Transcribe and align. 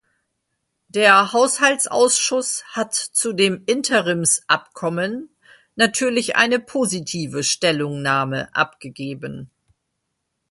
Der 0.87 1.31
Haushaltsausschuss 1.31 2.63
hat 2.71 2.95
zu 2.95 3.33
dem 3.33 3.61
Interimsabkommen 3.67 5.29
natürlich 5.75 6.35
eine 6.35 6.57
positive 6.59 7.43
Stellungnahme 7.43 8.49
abgegeben. 8.55 9.51